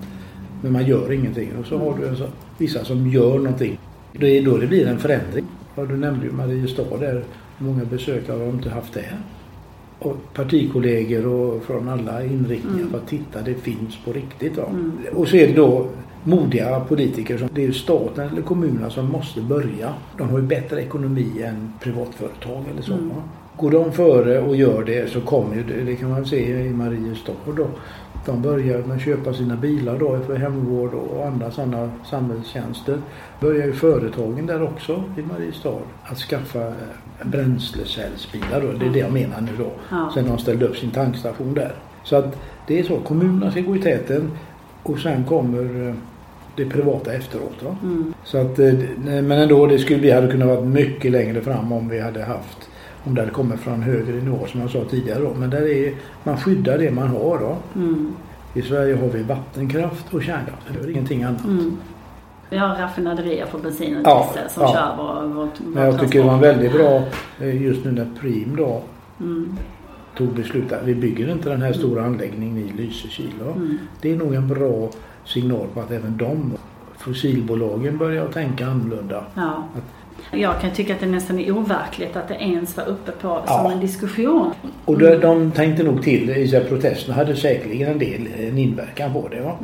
[0.62, 1.50] Men man gör ingenting.
[1.60, 3.78] Och så har du alltså vissa som gör någonting.
[4.20, 5.46] Det är då det blir en förändring.
[5.76, 7.24] Ja, du nämnde ju Mariestad där.
[7.58, 9.18] Många besökare har de inte haft där?
[10.00, 12.96] Och partikollegor och från alla inriktningar Mm.
[12.96, 14.58] att titta, det finns på riktigt.
[14.58, 14.64] Va?
[14.70, 14.92] Mm.
[15.14, 15.88] Och så är det då
[16.24, 17.38] modiga politiker.
[17.38, 19.94] Som, det är staten eller kommunerna som måste börja.
[20.18, 22.94] De har ju bättre ekonomi än privatföretag eller så.
[22.94, 23.12] Mm.
[23.58, 26.70] Går de före och gör det så kommer ju det, det kan man se i
[26.70, 27.68] Mariestad då.
[28.26, 32.98] De börjar med att köpa sina bilar då för hemvård och andra sådana samhällstjänster.
[33.40, 36.74] Börjar ju företagen där också i Mariestad att skaffa eh,
[37.24, 38.72] bränslecellsbilar då.
[38.80, 39.72] Det är det jag menar nu då.
[39.90, 40.12] Ja.
[40.14, 41.76] Sen de ställde upp sin tankstation där.
[42.04, 43.00] Så att det är så.
[43.00, 44.32] Kommunerna ska gå i täten
[44.84, 45.96] och sen kommer eh,
[46.56, 47.62] det privata efteråt.
[47.84, 48.14] Mm.
[48.24, 51.90] Så att, eh, men ändå, det skulle, vi hade kunnat vara mycket längre fram om
[51.90, 52.70] vi hade haft
[53.04, 55.20] om det hade kommit från högre nivå som jag sa tidigare.
[55.24, 55.34] Då.
[55.34, 57.40] Men där är, man skyddar det man har.
[57.40, 57.58] Då.
[57.80, 58.14] Mm.
[58.54, 60.62] I Sverige har vi vattenkraft och kärnkraft.
[60.82, 61.44] Det är ingenting annat.
[61.46, 61.78] Mm.
[62.50, 64.74] Vi har raffinaderier för bensin och Ja, diesel som ja.
[64.74, 67.04] kör vår, vårt, Men jag tycker det var väldigt bra
[67.42, 68.82] eh, just nu när Prim då
[69.20, 69.58] Mm.
[70.18, 73.32] tog beslut att vi bygger inte den här stora anläggningen i Lysekil.
[73.56, 73.78] Mm.
[74.02, 74.90] Det är nog en bra
[75.26, 76.54] signal på att även de
[76.98, 79.24] fossilbolagen börjar att tänka annorlunda.
[79.36, 79.64] Ja.
[80.36, 83.64] Jag kan tycka att det nästan är overkligt att det ens var uppe på Ja.
[83.64, 84.54] som en diskussion.
[84.86, 89.42] Och de, de tänkte nog till protesterna hade säkerligen en del en inverkan på det.
[89.42, 89.58] Va?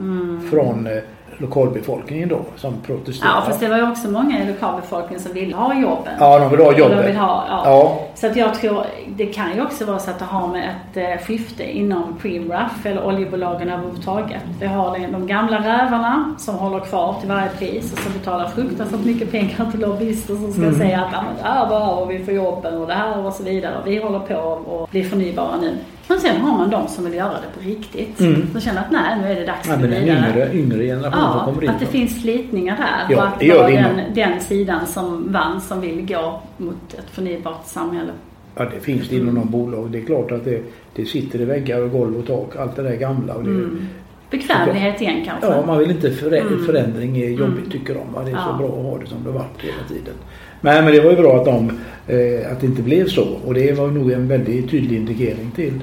[0.50, 0.94] Från eh,
[1.40, 3.36] lokalbefolkningen då som protesterade.
[3.36, 6.14] Ja, fast det var ju också många i lokalbefolkningen som ville ha jobben.
[6.20, 6.72] Ja, de vill ha.
[6.72, 7.62] De vill ha, ja.
[7.66, 8.00] Ja.
[8.16, 10.98] Så att jag tror, det kan ju också vara så att det har med ett
[10.98, 14.42] eh, skifte inom Preemraff eller oljebolagen överhuvudtaget.
[14.60, 19.06] Vi har de, gamla rävarna som håller kvar till varje pris och som betalar fruktansvärt
[19.06, 22.32] mycket pengar till lobbyister som ska säga att "Ja, men det här behöver vi för
[22.32, 23.74] jobben och det här och så vidare.
[23.86, 24.36] Vi håller på
[24.72, 25.78] och blir förnybara nu.
[26.10, 28.20] Men sen har man de som vill göra det på riktigt.
[28.20, 28.48] Mm.
[28.52, 30.18] Som känner att nej, nu är det dags Ja, att gå den vidare.
[30.30, 31.70] yngre, yngre generationen som Ja, kommer in.
[31.70, 31.92] att det då.
[31.92, 33.16] finns slitningar där.
[33.16, 37.10] Ja, och att det vara den, den sidan som vann som vill gå mot ett
[37.12, 38.12] förnybart samhälle.
[38.56, 39.92] Ja, det finns det inom de bolag.
[39.92, 40.62] Det är klart att det,
[40.96, 42.56] det sitter i väggar och golv och tak.
[42.56, 43.34] Allt det där gamla.
[43.34, 43.88] Och det, Mm.
[44.32, 45.48] Bekvämlighet igen kanske.
[45.48, 46.66] Ja, man vill inte förä- Mm.
[46.66, 47.70] förändring är jobbigt Mm.
[47.72, 48.14] tycker de.
[48.14, 48.22] Va?
[48.26, 48.48] Det är Ja.
[48.52, 50.14] så bra att ha det som det varit hela tiden.
[50.62, 51.70] Men, men det var ju bra att, de,
[52.08, 53.28] eh, att det inte blev så.
[53.46, 55.74] Och det var nog en väldigt tydlig indikering till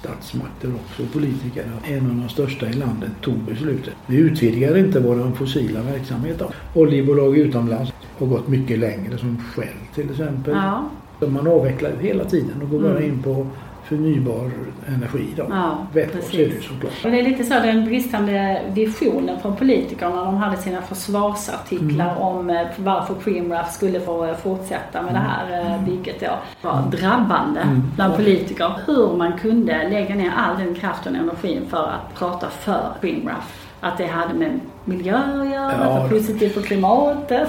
[0.00, 1.64] statsmakter också och politiker.
[1.78, 3.94] att En av de största i landet tog beslutet.
[4.06, 6.38] Vi utvidgar inte vår fossila verksamhet.
[6.38, 6.50] Då.
[6.80, 10.54] Oljebolag utomlands har gått mycket längre som Shell till exempel.
[10.54, 10.84] Ja,
[11.28, 13.04] Man avvecklar ju hela tiden och går bara Mm.
[13.10, 13.46] in på
[13.90, 14.50] förnybar
[14.88, 15.26] energi.
[15.36, 15.46] Då.
[15.50, 16.92] ja Vätgas är det såklart.
[17.04, 20.24] Och det är lite så den bristande visionen från politikerna.
[20.24, 22.18] De hade sina försvarsartiklar Mm.
[22.22, 26.16] om eh, varför Preemraff skulle få eh, fortsätta med det här eh, bygget.
[26.22, 26.38] Ja.
[26.62, 26.90] Det var Mm.
[26.90, 27.60] drabbande
[27.96, 28.72] bland politiker.
[28.86, 33.66] Hur man kunde lägga ner all den kraften och energin för att prata för Preemraff.
[33.80, 37.48] Att det hade med miljö att göra, Ja, positivt för klimatet.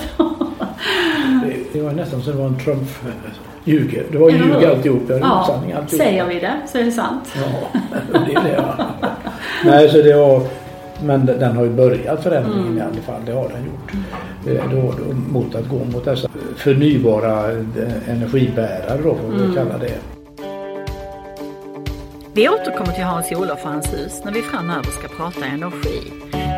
[1.46, 2.90] Det, det var nästan som det var en Trump
[3.64, 4.04] ljuger.
[4.12, 4.46] Det var hur?
[4.46, 5.02] ljug alltihop.
[5.10, 5.90] Ja, osanning alltihop.
[6.06, 7.36] säger vi det så är det sant.
[7.36, 7.80] Ja,
[8.26, 8.54] det är det.
[8.78, 8.86] Ja.
[9.66, 10.42] Nej, så det var...
[11.04, 12.78] Men den har ju börjat förändringen Mm.
[12.78, 13.22] i alla fall.
[13.26, 13.92] Det har den gjort.
[14.48, 19.56] Eh, Då, då, mot att gå mot dessa förnybara eh, energibärare då, får vi Mm.
[19.56, 19.94] kalla det.
[22.34, 26.12] Vi återkommer till Hans-Olof och hans hus när vi framöver ska prata energi.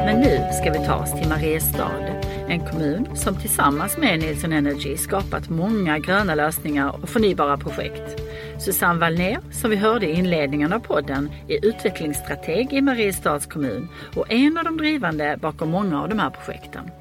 [0.06, 2.06] Men nu ska vi ta oss till Mariestad,
[2.50, 8.22] en kommun som tillsammans med Nielsen Energy skapat många gröna lösningar och förnybara projekt.
[8.60, 14.32] Susanne Wallner, som vi hörde i inledningen av podden, är utvecklingsstrateg i Mariestads kommun och
[14.32, 16.92] en av de drivande bakom många av de här projekten.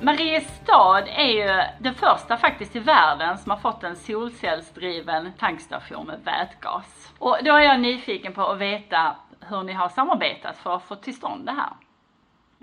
[0.00, 6.20] Mariestad är ju den första faktiskt i världen som har fått en solcellsdriven tankstation med
[6.24, 7.12] vätgas.
[7.18, 10.94] Och då är jag nyfiken på att veta hur ni har samarbetat för att få
[10.94, 11.72] till stånd det här.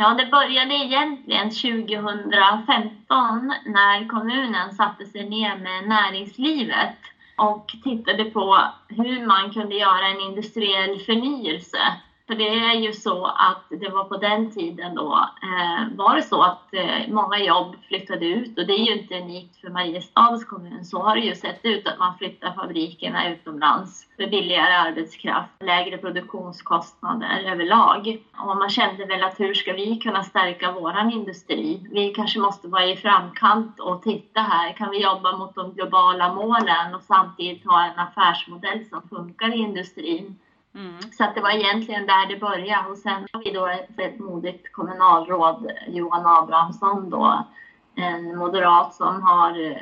[0.02, 6.98] Ja, det började egentligen 2015 när kommunen satte sig ner med näringslivet
[7.38, 11.78] och tittade på hur man kunde göra en industriell förnyelse.
[12.30, 16.22] För det är ju så att det var på den tiden då eh, var det
[16.22, 20.46] så att eh, många jobb flyttade ut och det är ju inte unikt för Mariestads
[20.46, 20.86] kommun.
[20.86, 25.98] Så har det ju sett ut att man flyttar fabrikerna utomlands för billigare arbetskraft, lägre
[25.98, 28.24] produktionskostnader överlag.
[28.38, 31.88] Och man kände väl att hur ska vi kunna stärka våran industri?
[31.92, 34.74] Vi kanske måste vara i framkant och titta här.
[34.74, 39.58] Kan vi jobba mot de globala målen och samtidigt ha en affärsmodell som funkar i
[39.58, 40.36] industrin?
[40.76, 41.02] Mm.
[41.12, 42.90] Så att det var egentligen där det började.
[42.90, 47.46] Och sen har vi då ett, ett modigt kommunalråd, Johan Abrahamsson då,
[47.96, 49.78] en moderat som har eh,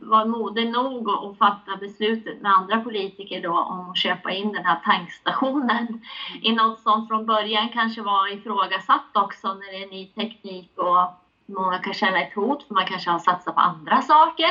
[0.00, 4.52] varit modig nog att att fatta beslutet med andra politiker då om att köpa in
[4.52, 6.00] den här tankstationen
[6.42, 11.06] i något som från början kanske var ifrågasatt också när det är ny teknik och
[11.46, 14.50] många kan känna ett hot för man kanske har satsat på andra saker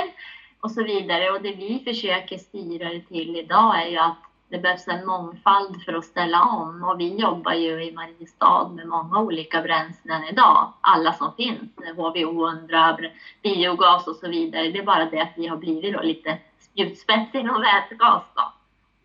[0.61, 1.31] och så vidare.
[1.31, 5.83] Och det vi försöker styra det till idag är ju att det behövs en mångfald
[5.85, 10.73] för att ställa om och vi jobbar ju i Mariestad med många olika bränslen idag.
[10.81, 13.09] Alla som finns, HVO100,
[13.43, 14.71] biogas och så vidare.
[14.71, 18.53] Det är bara det att vi har blivit då lite spjutspets inom vätgas då.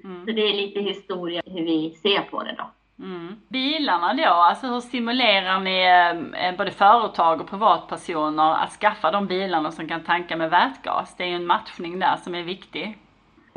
[0.05, 0.27] Mm.
[0.27, 2.71] Så det är lite historia hur vi ser på det då.
[3.05, 3.37] Mm.
[3.49, 5.85] Bilarna då, alltså hur stimulerar ni
[6.35, 11.17] eh, både företag och privatpersoner att skaffa de bilarna som kan tanka med vätgas?
[11.17, 12.99] Det är ju en matchning där som är viktig.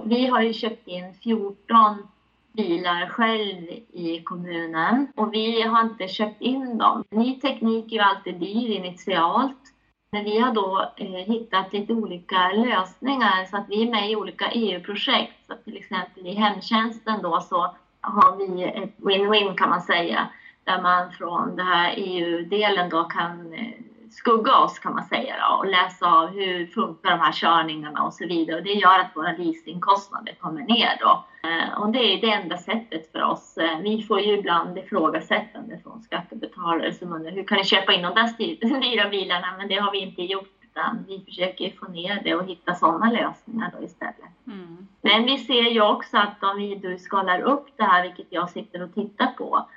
[0.03, 2.07] Vi har ju köpt in 14
[2.53, 7.03] bilar själv i kommunen och vi har inte köpt in dem.
[7.11, 9.71] Ny teknik är ju alltid dyr initialt.
[10.11, 14.15] Men vi har då eh, hittat lite olika lösningar så att vi är med i
[14.15, 15.33] olika EU-projekt.
[15.47, 20.29] Så till exempel i hemtjänsten då så har vi ett win-win kan man säga.
[20.63, 23.84] Där man från den här EU-delen då kan eh,
[24.15, 28.13] skugga oss kan man säga då, och läsa av hur funkar de här körningarna och
[28.13, 28.57] så vidare.
[28.57, 31.23] Och det gör att våra leasingkostnader kommer ner då.
[31.49, 33.57] Eh, Och det är det enda sättet för oss.
[33.57, 38.01] Eh, Vi får ju ibland ifrågasättande från skattebetalare som undrar hur kan ni köpa in
[38.01, 39.47] de där dyra bilarna?
[39.57, 43.11] Men det har vi inte gjort utan vi försöker få ner det och hitta sådana
[43.11, 44.15] lösningar då istället.
[44.47, 44.87] Mm.
[45.01, 48.49] Men vi ser ju också att om vi då skalar upp det här, vilket jag
[48.49, 49.69] sitter och tittar på,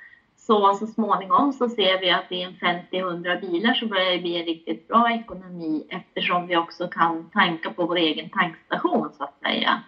[0.49, 4.41] så, så småningom så ser vi att i en 50-100 bilar så börjar det bli
[4.41, 9.39] en riktigt bra ekonomi eftersom vi också kan tanka på vår egen tankstation så att
[9.43, 9.81] säga.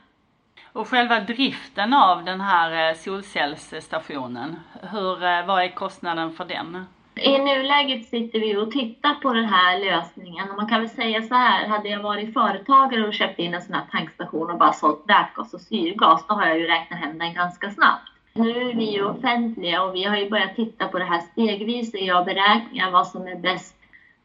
[0.73, 4.57] Och själva driften av den här eh, solcellsstationen,
[4.93, 6.85] hur, eh, vad är kostnaden för den?
[7.15, 11.23] I nuläget sitter vi och tittar på den här lösningen och man kan väl säga
[11.23, 14.73] så här, hade jag varit företagare och köpt in en sån här tankstation och bara
[14.73, 18.10] sålt vätgas och syrgas, då har jag ju räknat hem den ganska snabbt.
[18.33, 21.95] Nu är vi ju offentliga och vi har ju börjat titta på det här stegvis
[21.95, 23.77] och göra beräkningar vad som är bäst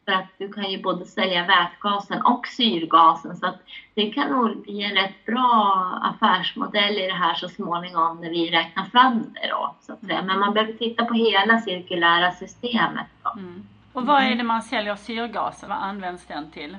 [0.06, 3.60] för att du kan ju både sälja vätgasen och syrgasen så att
[3.94, 8.52] det kan nog bli en rätt bra affärsmodell i det här så småningom när vi
[8.52, 9.76] räknar fram det då.
[9.82, 10.22] Så att säga.
[10.22, 13.08] Men man behöver titta på hela cirkulära systemet.
[13.36, 13.68] Mm.
[13.94, 15.70] Och vad är det man säljer syrgasen?
[15.70, 16.78] Vad används den till?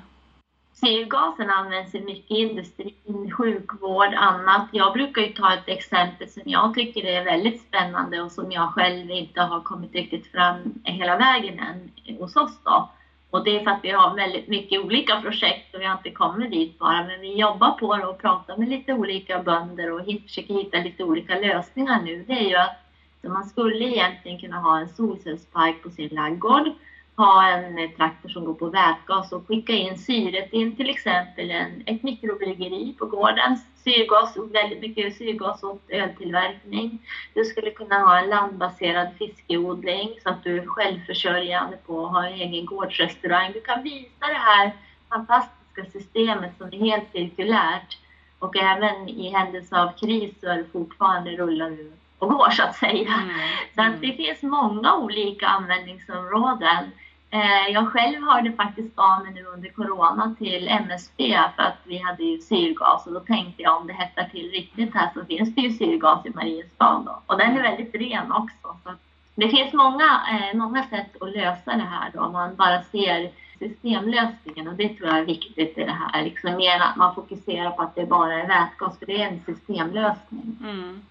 [0.80, 2.94] Syrgasen används i mycket industri,
[3.36, 4.68] sjukvård, annat.
[4.72, 8.70] Jag brukar ju ta ett exempel som jag tycker är väldigt spännande och som jag
[8.72, 12.90] själv inte har kommit riktigt fram hela vägen än hos oss då.
[13.30, 16.10] Och det är för att vi har väldigt mycket olika projekt och vi har inte
[16.10, 20.04] kommit dit bara, men vi jobbar på det och pratar med lite olika bönder och
[20.22, 22.24] försöker hitta lite olika lösningar nu.
[22.26, 22.76] Det är ju att
[23.22, 26.70] man skulle egentligen kunna ha en solcellspark på sin laggård
[27.16, 31.83] ha en traktor som går på vätgas och skicka in syret in till exempel en,
[31.87, 33.59] ett mikrobryggeri på gården.
[33.85, 36.98] Syrgas, väldigt mycket syrgas åt öltillverkning.
[37.35, 42.26] Du skulle kunna ha en landbaserad fiskeodling så att du är självförsörjande på att ha
[42.26, 43.52] en egen gårdsrestaurang.
[43.52, 44.72] Du kan visa det här
[45.09, 47.98] fantastiska systemet som är helt cirkulärt
[48.38, 51.76] och även i händelse av kris så är det fortfarande rullar
[52.18, 53.14] och går så att säga.
[53.14, 53.38] Mm.
[53.74, 56.90] Så att det finns många olika användningsområden.
[57.37, 61.99] Eh, jag själv hörde faktiskt av mig nu under corona till MSB för att vi
[61.99, 65.55] hade ju syrgas och då tänkte jag om det hettar till riktigt här så finns
[65.55, 67.22] det ju syrgas i Mariestad då.
[67.27, 68.77] Och den är väldigt ren också.
[68.85, 68.90] Så
[69.35, 73.31] det finns många, eh, många sätt att lösa det här då om man bara ser
[73.59, 76.25] systemlösningen och det tror jag är viktigt i det här.
[76.25, 79.42] Liksom mer att man fokuserar på att det bara är vätgas för det är en
[79.46, 80.59] systemlösning.
[80.61, 81.03] Mm.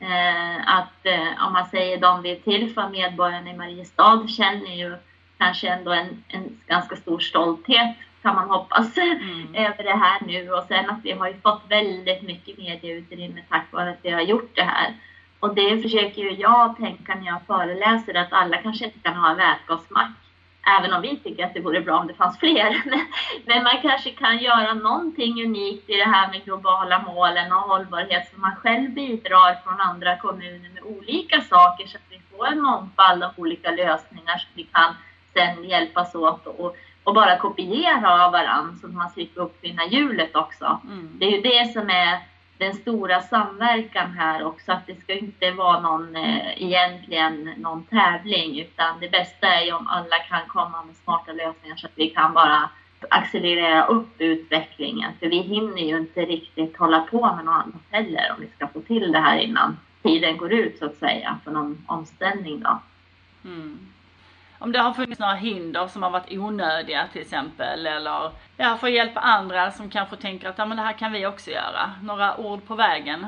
[0.00, 1.06] Eh, att
[1.46, 4.96] om man säger de vi är till för, medborgarna i Mariestad, känner ju
[5.38, 9.54] kanske ändå en, en ganska stor stolthet kan man hoppas mm.
[9.54, 13.66] över det här nu och sen att vi har ju fått väldigt mycket medieutrymme tack
[13.70, 14.94] vare att vi har gjort det här.
[15.40, 19.30] Och det försöker ju jag tänka när jag föreläser att alla kanske inte kan ha
[19.30, 20.10] en vätgasmack.
[20.78, 22.82] Även om vi tycker att det vore bra om det fanns fler.
[23.46, 28.30] Men man kanske kan göra någonting unikt i det här med globala målen och hållbarhet
[28.34, 32.60] så man själv bidrar från andra kommuner med olika saker så att vi får en
[32.60, 34.94] mångfald av olika lösningar så vi kan
[35.38, 40.36] sen hjälpas åt och, och bara kopiera av varandra så att man slipper uppfinna hjulet
[40.36, 40.80] också.
[40.84, 41.16] Mm.
[41.18, 42.18] Det är ju det som är
[42.58, 48.60] den stora samverkan här också, att det ska inte vara någon eh, egentligen någon tävling
[48.60, 52.10] utan det bästa är ju om alla kan komma med smarta lösningar så att vi
[52.10, 52.70] kan bara
[53.10, 55.12] accelerera upp utvecklingen.
[55.20, 58.68] För vi hinner ju inte riktigt hålla på med något annat heller om vi ska
[58.68, 62.78] få till det här innan tiden går ut så att säga för någon omställning då.
[63.44, 63.88] Mm
[64.58, 68.86] om det har funnits några hinder som har varit onödiga till exempel eller ja, för
[68.86, 71.92] att hjälpa andra som kanske tänker att ja, men det här kan vi också göra.
[72.02, 73.26] Några ord på vägen.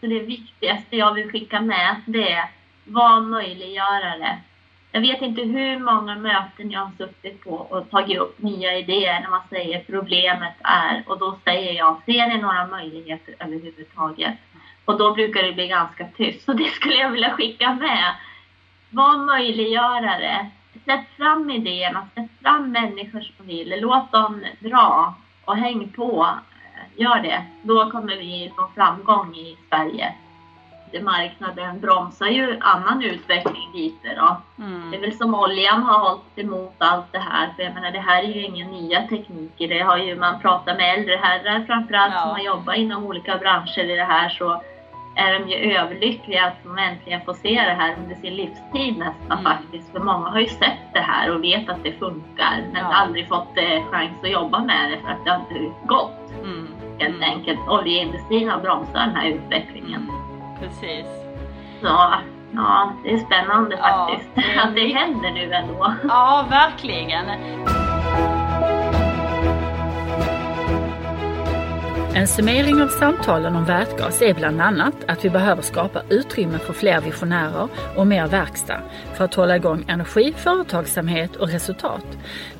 [0.00, 2.50] Det viktigaste jag vill skicka med det är
[2.84, 4.38] var möjliggörare.
[4.92, 9.20] Jag vet inte hur många möten jag har suttit på och tagit upp nya idéer
[9.20, 14.34] när man säger problemet är och då säger jag, ser ni några möjligheter överhuvudtaget?
[14.84, 18.14] Och då brukar det bli ganska tyst, så det skulle jag vilja skicka med
[18.94, 20.50] var möjliggörare.
[20.84, 23.74] Släpp fram idéerna, släpp fram människor som vill.
[23.80, 26.28] Låt dem dra och häng på.
[26.96, 27.44] Gör det.
[27.62, 30.14] Då kommer vi få framgång i Sverige.
[31.02, 34.36] Marknaden bromsar ju annan utveckling lite då.
[34.64, 34.90] Mm.
[34.90, 37.52] Det är väl som oljan har hållit emot allt det här.
[37.56, 39.68] För jag menar, det här är ju inga nya tekniker.
[39.68, 42.20] Det har ju man pratat med äldre herrar framförallt ja.
[42.20, 44.28] som har jobbat inom olika branscher i det här.
[44.28, 44.62] Så
[45.16, 49.38] är de ju överlyckliga att de äntligen får se det här under sin livstid nästan
[49.38, 49.44] mm.
[49.44, 49.92] faktiskt.
[49.92, 52.94] För många har ju sett det här och vet att det funkar men ja.
[52.94, 56.32] aldrig fått eh, chans att jobba med det för att det har inte gått.
[56.44, 56.68] Mm.
[56.98, 57.30] Helt mm.
[57.30, 57.60] enkelt.
[57.68, 60.10] Oljeindustrin har bromsat den här utvecklingen.
[60.10, 60.60] Mm.
[60.60, 61.06] Precis.
[61.80, 62.14] Så
[62.54, 65.94] ja, det är spännande faktiskt ja, det att det händer nu ändå.
[66.08, 67.26] Ja, verkligen.
[72.16, 76.72] En summering av samtalen om vätgas är bland annat att vi behöver skapa utrymme för
[76.72, 78.80] fler visionärer och mer verkstad
[79.14, 82.06] för att hålla igång energi, företagsamhet och resultat.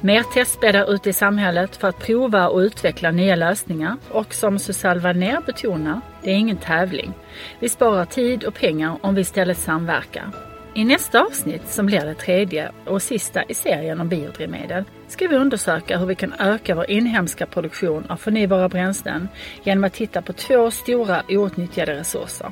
[0.01, 5.01] Mer testbäddar ute i samhället för att prova och utveckla nya lösningar och som Susanne
[5.01, 7.13] Wallner betonar, det är ingen tävling.
[7.61, 10.31] Vi sparar tid och pengar om vi istället samverkar.
[10.75, 14.85] I nästa avsnitt, som blir det tredje och sista i serien om biodrivmedel,
[15.15, 19.29] ska vi undersöka hur vi kan öka vår inhemska produktion av förnybara bränslen
[19.65, 22.51] genom att titta på två stora outnyttjade resurser.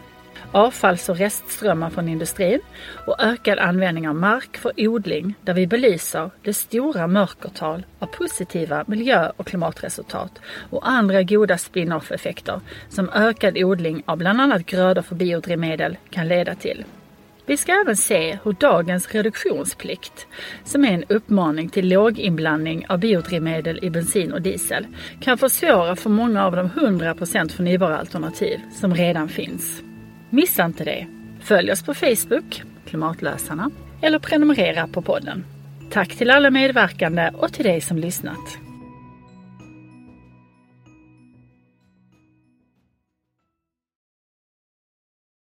[0.53, 2.61] Avfalls och restströmmar från industrin
[3.07, 8.85] och ökad användning av mark för odling där vi belyser det stora mörkertal av positiva
[8.87, 10.41] miljö och klimatresultat
[10.71, 16.55] och andra goda spin-off-effekter som ökad odling av bland annat grödor för biodrivmedel kan leda
[16.55, 16.85] till.
[17.47, 20.27] Vi ska även se hur dagens reduktionsplikt,
[20.65, 24.87] som är en uppmaning till låginblandning av biodrivmedel i bensin och diesel,
[25.21, 29.83] kan försvåra för många av de 100% förnybara alternativ som redan finns.
[30.31, 31.07] Missa inte det!
[31.41, 33.71] Följ oss på Facebook, Klimatlösarna,
[34.01, 35.45] eller prenumerera på podden.
[35.91, 38.72] Tack till alla medverkande och till dig som lyssnat.